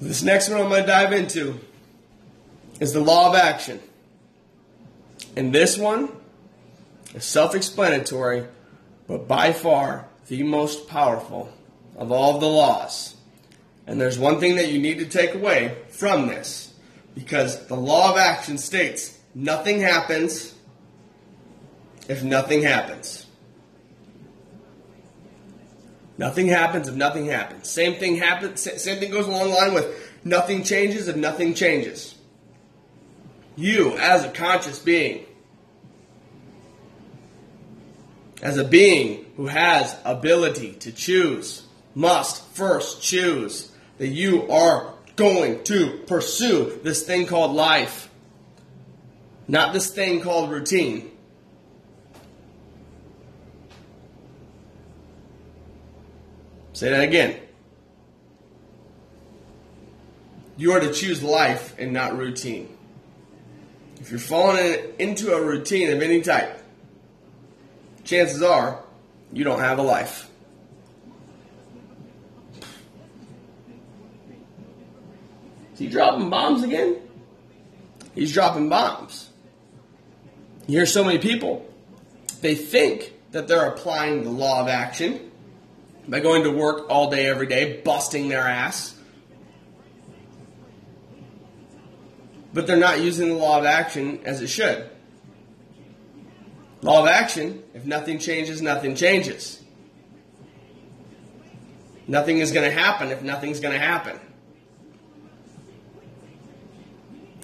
[0.00, 1.60] This next one I'm going to dive into
[2.80, 3.80] is the law of action.
[5.36, 6.10] And this one
[7.14, 8.46] is self explanatory,
[9.06, 11.52] but by far the most powerful
[11.96, 13.16] of all of the laws.
[13.86, 16.72] And there's one thing that you need to take away from this
[17.14, 20.54] because the law of action states nothing happens
[22.08, 23.26] if nothing happens.
[26.16, 27.68] Nothing happens if nothing happens.
[27.68, 28.60] Same thing happens.
[28.60, 32.14] Same thing goes along the line with nothing changes if nothing changes.
[33.56, 35.26] You, as a conscious being,
[38.42, 41.62] as a being who has ability to choose,
[41.94, 48.10] must first choose that you are going to pursue this thing called life,
[49.46, 51.10] not this thing called routine.
[56.74, 57.40] Say that again.
[60.56, 62.76] You are to choose life and not routine.
[64.00, 66.60] If you're falling into a routine of any type,
[68.02, 68.82] chances are
[69.32, 70.28] you don't have a life.
[75.74, 76.96] Is he dropping bombs again?
[78.16, 79.30] He's dropping bombs.
[80.66, 81.68] You hear so many people,
[82.40, 85.30] they think that they're applying the law of action
[86.08, 88.94] by going to work all day, every day, busting their ass.
[92.52, 94.88] But they're not using the law of action as it should.
[96.82, 99.60] Law of action, if nothing changes, nothing changes.
[102.06, 104.20] Nothing is going to happen if nothing's going to happen.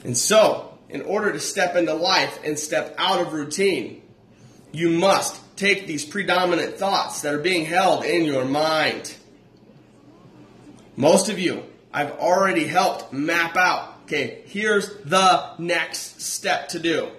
[0.05, 4.03] And so, in order to step into life and step out of routine,
[4.73, 9.15] you must take these predominant thoughts that are being held in your mind.
[10.97, 13.95] Most of you, I've already helped map out.
[14.05, 17.11] Okay, here's the next step to do.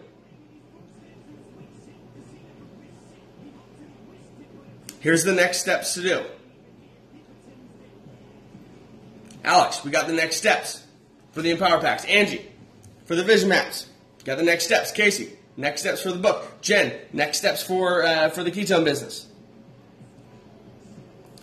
[4.99, 6.23] Here's the next steps to do.
[9.43, 10.83] Alex, we got the next steps
[11.31, 12.05] for the Empower Packs.
[12.05, 12.47] Angie,
[13.05, 13.87] for the vision maps.
[14.25, 14.91] Got the next steps.
[14.91, 16.61] Casey, next steps for the book.
[16.61, 19.27] Jen, next steps for uh, for the ketone business.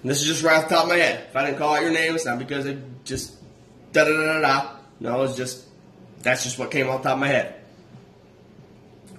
[0.03, 1.27] And this is just right off the top of my head.
[1.29, 3.35] If I didn't call out your name, it's not because I just
[3.93, 4.71] da da da da da.
[5.01, 5.65] No, it's just
[6.23, 7.55] that's just what came off the top of my head.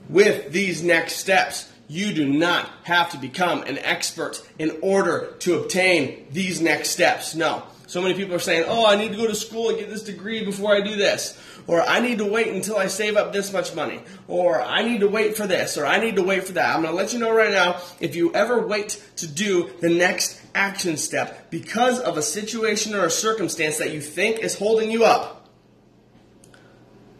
[0.09, 5.59] With these next steps, you do not have to become an expert in order to
[5.59, 7.35] obtain these next steps.
[7.35, 7.63] No.
[7.89, 10.03] So many people are saying, oh, I need to go to school and get this
[10.03, 11.35] degree before I do this.
[11.65, 14.01] Or I need to wait until I save up this much money.
[14.27, 15.75] Or I need to wait for this.
[15.75, 16.75] Or I need to wait for that.
[16.75, 19.89] I'm going to let you know right now if you ever wait to do the
[19.89, 24.91] next action step because of a situation or a circumstance that you think is holding
[24.91, 25.49] you up,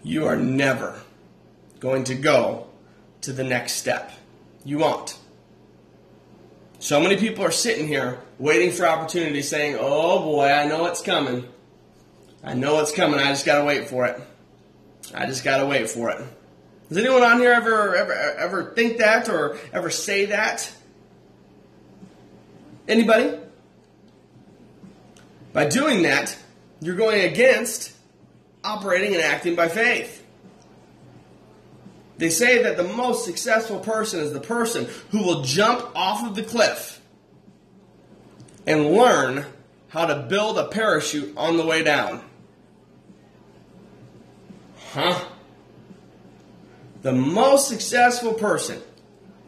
[0.04, 1.02] you are never
[1.80, 2.68] going to go
[3.22, 4.12] to the next step.
[4.64, 5.18] You won't.
[6.80, 11.02] So many people are sitting here waiting for opportunity saying, oh boy, I know it's
[11.02, 11.48] coming.
[12.44, 13.20] I know it's coming.
[13.20, 14.20] I just got to wait for it.
[15.14, 16.22] I just gotta wait for it.
[16.88, 20.72] Does anyone on here ever ever ever think that or ever say that?
[22.88, 23.38] Anybody?
[25.54, 26.38] By doing that,
[26.82, 27.92] you're going against
[28.64, 30.19] operating and acting by faith.
[32.20, 36.36] They say that the most successful person is the person who will jump off of
[36.36, 37.00] the cliff
[38.68, 39.46] and learn
[39.88, 42.22] how to build a parachute on the way down.
[44.92, 45.18] Huh?
[47.04, 48.82] The most successful person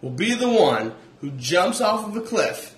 [0.01, 2.73] will be the one who jumps off of a cliff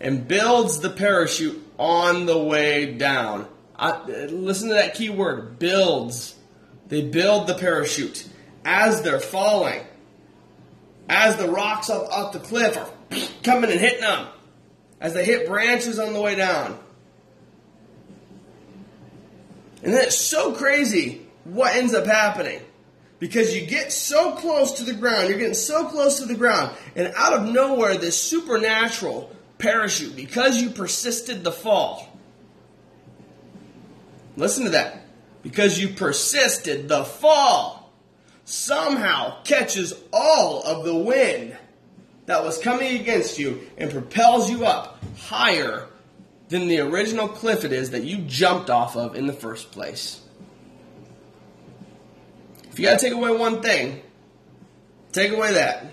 [0.00, 3.48] and builds the parachute on the way down.
[3.76, 6.36] I, listen to that key word builds.
[6.86, 8.28] They build the parachute
[8.64, 9.82] as they're falling,
[11.08, 12.90] as the rocks off, off the cliff are
[13.42, 14.26] coming and hitting them,
[15.00, 16.78] as they hit branches on the way down.
[19.82, 22.60] And then it's so crazy what ends up happening.
[23.18, 26.74] Because you get so close to the ground, you're getting so close to the ground,
[26.96, 32.08] and out of nowhere, this supernatural parachute, because you persisted the fall.
[34.36, 35.02] Listen to that.
[35.42, 37.79] Because you persisted the fall,
[38.50, 41.56] somehow catches all of the wind
[42.26, 45.86] that was coming against you and propels you up higher
[46.48, 50.20] than the original cliff it is that you jumped off of in the first place.
[52.70, 54.02] If you got to take away one thing,
[55.12, 55.86] take away that.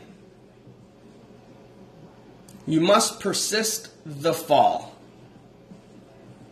[2.66, 4.96] You must persist the fall.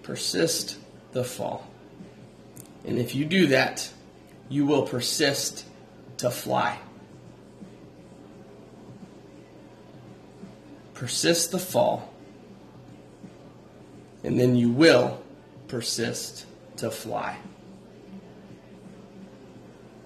[0.04, 0.78] Persist
[1.14, 1.68] the fall.
[2.86, 3.90] And if you do that,
[4.50, 5.66] you will persist
[6.18, 6.80] to fly.
[10.94, 12.14] Persist the fall,
[14.24, 15.22] and then you will
[15.68, 16.46] persist
[16.78, 17.38] to fly.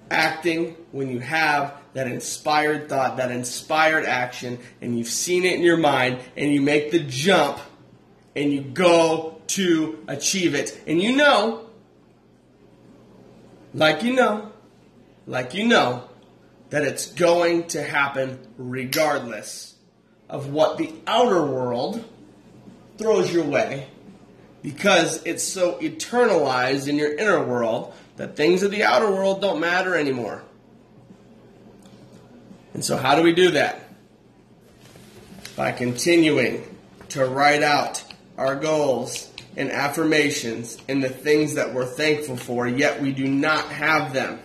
[0.09, 5.61] Acting when you have that inspired thought, that inspired action, and you've seen it in
[5.61, 7.59] your mind, and you make the jump,
[8.35, 10.79] and you go to achieve it.
[10.87, 11.67] And you know,
[13.73, 14.48] like you know,
[15.29, 16.09] like you know,
[16.71, 19.75] that it's going to happen regardless
[20.27, 22.03] of what the outer world
[22.97, 23.87] throws your way
[24.63, 29.59] because it's so eternalized in your inner world that things of the outer world don't
[29.59, 30.43] matter anymore.
[32.73, 33.81] And so, how do we do that?
[35.55, 36.75] By continuing
[37.09, 38.03] to write out
[38.35, 43.65] our goals and affirmations and the things that we're thankful for, yet we do not
[43.65, 44.39] have them.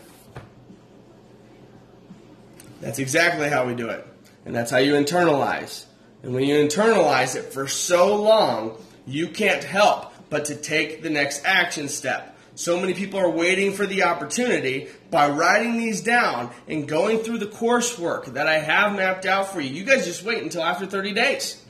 [2.85, 4.07] That's exactly how we do it.
[4.45, 5.87] And that's how you internalize.
[6.23, 8.77] And when you internalize it for so long,
[9.07, 12.37] you can't help but to take the next action step.
[12.57, 17.39] So many people are waiting for the opportunity by writing these down and going through
[17.39, 19.71] the coursework that I have mapped out for you.
[19.71, 21.65] You guys just wait until after 30 days.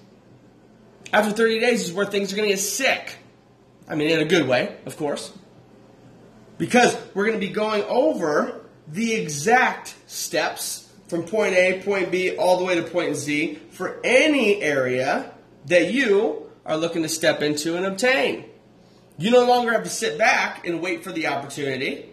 [1.13, 3.19] After 30 days is where things are going to get sick.
[3.89, 5.33] I mean, in a good way, of course.
[6.59, 12.37] Because we're going to be going over the exact steps from point A, point B,
[12.37, 15.33] all the way to point Z for any area
[15.67, 18.45] that you are looking to step into and obtain.
[19.19, 22.11] You no longer have to sit back and wait for the opportunity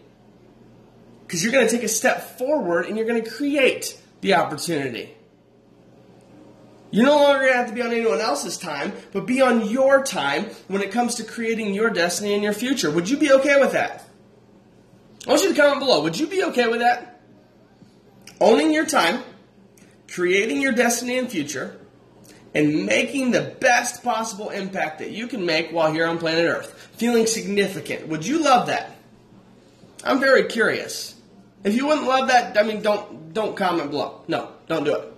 [1.26, 5.16] because you're going to take a step forward and you're going to create the opportunity.
[6.92, 10.48] You no longer have to be on anyone else's time, but be on your time
[10.68, 12.92] when it comes to creating your destiny and your future.
[12.92, 14.06] Would you be okay with that?
[15.26, 16.04] I want you to comment below.
[16.04, 17.11] Would you be okay with that?
[18.42, 19.24] Owning your time,
[20.12, 21.78] creating your destiny and future,
[22.56, 26.90] and making the best possible impact that you can make while here on planet Earth.
[26.98, 28.08] Feeling significant.
[28.08, 28.98] Would you love that?
[30.04, 31.16] I'm very curious.
[31.64, 34.24] If you wouldn't love that, I mean, don't don't comment below.
[34.28, 35.14] No, don't do it.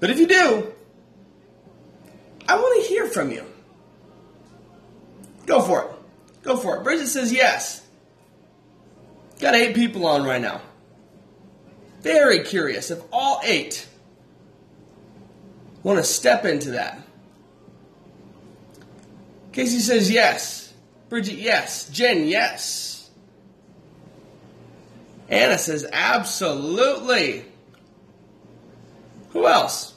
[0.00, 0.72] But if you do,
[2.48, 3.44] I want to hear from you.
[5.44, 5.90] Go for it.
[6.42, 6.84] Go for it.
[6.84, 7.86] Bridget says yes.
[9.40, 10.62] Got eight people on right now.
[12.04, 13.88] Very curious if all eight
[15.82, 16.98] want to step into that.
[19.52, 20.74] Casey says yes.
[21.08, 21.88] Bridget, yes.
[21.88, 23.10] Jen, yes.
[25.30, 27.46] Anna says absolutely.
[29.30, 29.94] Who else?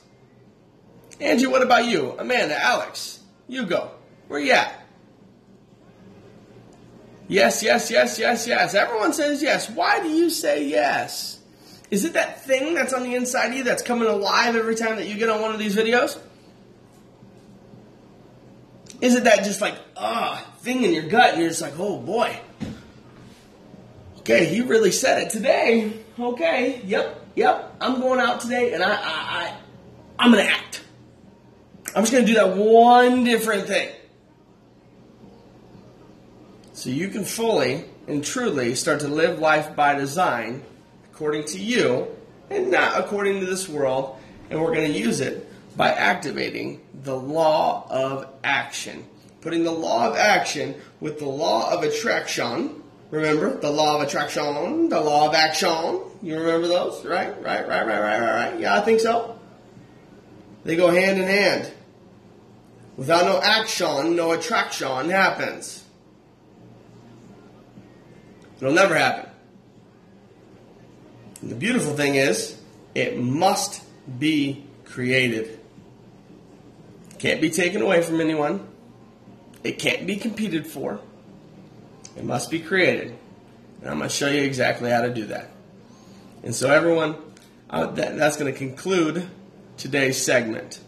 [1.20, 2.16] Angie, what about you?
[2.18, 3.20] Amanda, Alex,
[3.50, 3.92] you go.
[4.30, 4.82] Where you at?
[7.28, 8.76] Yes, yes, yes, yes, yes.
[8.76, 9.70] Everyone says yes.
[9.70, 11.37] Why do you say yes?
[11.90, 14.98] Is it that thing that's on the inside of you that's coming alive every time
[14.98, 16.20] that you get on one of these videos?
[19.00, 21.80] Is it that just like, ah, uh, thing in your gut and you're just like,
[21.80, 22.40] oh boy.
[24.20, 25.94] Okay, he really said it today.
[26.20, 27.76] Okay, yep, yep.
[27.80, 29.58] I'm going out today and I, I, I
[30.20, 30.84] I'm gonna act.
[31.96, 33.90] I'm just gonna do that one different thing.
[36.74, 40.64] So you can fully and truly start to live life by design
[41.18, 42.08] according to you
[42.52, 44.16] and not according to this world.
[44.52, 49.04] And we're going to use it by activating the law of action.
[49.42, 52.84] Putting the law of action with the law of attraction.
[53.10, 56.02] Remember the law of attraction, the law of action.
[56.22, 57.30] You remember those, right?
[57.42, 58.60] Right, right, right, right, right, right.
[58.60, 59.40] Yeah, I think so.
[60.66, 61.72] They go hand in hand.
[62.96, 65.84] Without no action, no attraction happens.
[68.58, 69.32] It'll never happen.
[71.42, 72.60] And the beautiful thing is,
[72.96, 73.84] it must
[74.20, 75.60] be created.
[77.20, 78.68] Can't be taken away from anyone.
[79.64, 81.00] It can't be competed for.
[82.16, 83.18] It must be created.
[83.82, 85.52] And I'm going to show you exactly how to do that.
[86.44, 87.16] And so, everyone,
[87.70, 89.28] uh, that, that's going to conclude
[89.78, 90.80] today's segment.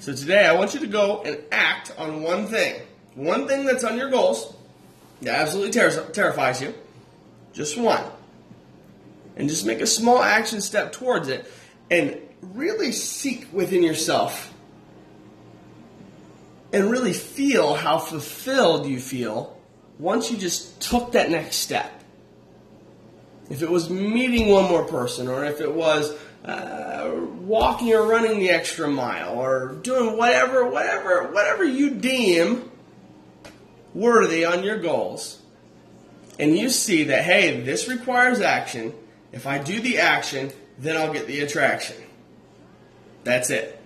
[0.00, 2.80] So, today I want you to go and act on one thing.
[3.14, 4.54] One thing that's on your goals
[5.22, 6.72] that absolutely ter- terrifies you.
[7.52, 8.04] Just one
[9.38, 11.50] and just make a small action step towards it
[11.90, 14.52] and really seek within yourself
[16.72, 19.56] and really feel how fulfilled you feel
[19.98, 21.90] once you just took that next step.
[23.48, 26.12] If it was meeting one more person, or if it was
[26.44, 32.70] uh, walking or running the extra mile, or doing whatever, whatever, whatever you deem
[33.94, 35.40] worthy on your goals,
[36.38, 38.92] and you see that, hey, this requires action.
[39.32, 41.96] If I do the action, then I'll get the attraction.
[43.24, 43.80] That's it.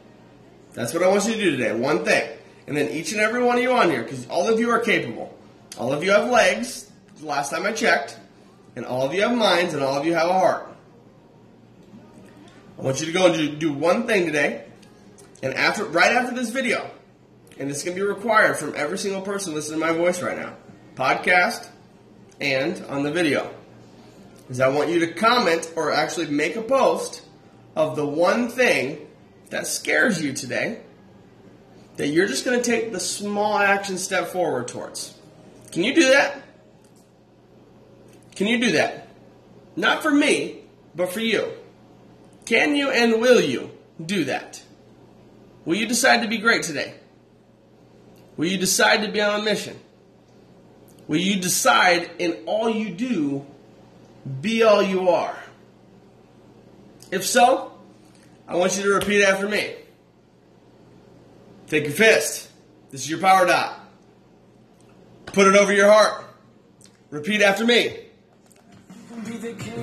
[0.73, 1.75] That's what I want you to do today.
[1.75, 2.31] One thing.
[2.67, 4.79] And then each and every one of you on here, because all of you are
[4.79, 5.37] capable.
[5.79, 8.19] All of you have legs, last time I checked,
[8.77, 10.69] and all of you have minds, and all of you have a heart.
[12.79, 14.65] I want you to go and do one thing today,
[15.43, 16.89] and after, right after this video,
[17.59, 20.37] and it's going to be required from every single person listening to my voice right
[20.37, 20.55] now,
[20.95, 21.69] podcast
[22.41, 23.53] and on the video,
[24.53, 27.23] is I want you to comment or actually make a post
[27.75, 29.09] of the one thing
[29.49, 30.81] that scares you today
[31.97, 35.19] that you're just going to take the small action step forward towards.
[35.73, 36.43] Can you do that?
[38.37, 39.09] Can you do that?
[39.75, 40.61] Not for me,
[40.95, 41.51] but for you.
[42.45, 43.71] Can you and will you
[44.05, 44.63] do that?
[45.65, 46.95] Will you decide to be great today?
[48.37, 49.79] Will you decide to be on a mission?
[51.09, 53.47] Will you decide in all you do,
[54.41, 55.37] be all you are?
[57.11, 57.73] If so,
[58.49, 59.75] I want you to repeat after me.
[61.67, 62.51] Take your fist.
[62.91, 63.81] This is your power dot.
[65.27, 66.25] Put it over your heart.
[67.11, 67.99] Repeat after me.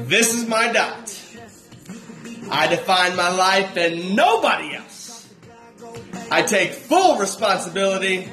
[0.07, 1.15] This is my dot.
[2.51, 5.27] I define my life and nobody else.
[6.31, 8.29] I take full responsibility.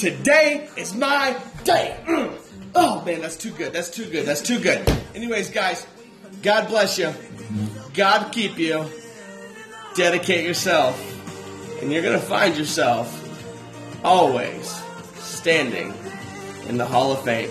[0.00, 1.94] Today is my day.
[2.72, 3.72] Oh man, that's too good.
[3.72, 4.24] That's too good.
[4.26, 4.88] That's too good.
[5.12, 5.84] Anyways, guys,
[6.40, 7.12] God bless you.
[7.94, 8.86] God keep you.
[9.96, 10.96] Dedicate yourself.
[11.82, 13.10] And you're going to find yourself
[14.04, 14.80] always
[15.16, 15.92] standing
[16.68, 17.50] in the Hall of Fame.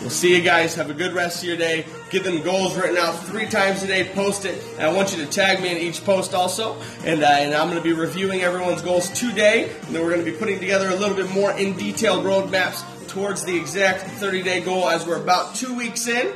[0.00, 0.74] We'll see you guys.
[0.76, 1.84] Have a good rest of your day.
[2.08, 4.04] Get them goals written out three times a day.
[4.14, 4.62] Post it.
[4.78, 6.80] And I want you to tag me in each post also.
[7.04, 9.70] And, uh, and I'm going to be reviewing everyone's goals today.
[9.82, 12.82] And then we're going to be putting together a little bit more in detailed roadmaps
[13.08, 16.32] towards the exact 30 day goal as we're about two weeks in.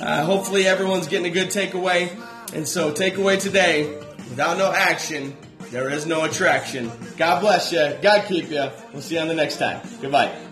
[0.00, 2.10] Uh, hopefully, everyone's getting a good takeaway.
[2.54, 3.84] And so, takeaway today
[4.28, 5.36] without no action,
[5.70, 6.90] there is no attraction.
[7.16, 7.96] God bless you.
[8.02, 8.68] God keep you.
[8.92, 9.80] We'll see you on the next time.
[10.00, 10.45] Goodbye.